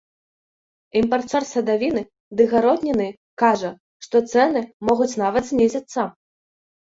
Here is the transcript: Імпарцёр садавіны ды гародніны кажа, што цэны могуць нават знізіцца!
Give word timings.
Імпарцёр 1.01 1.43
садавіны 1.49 2.03
ды 2.39 2.47
гародніны 2.53 3.07
кажа, 3.43 3.71
што 4.07 4.15
цэны 4.33 4.61
могуць 4.89 5.09
нават 5.25 5.43
знізіцца! 5.53 6.01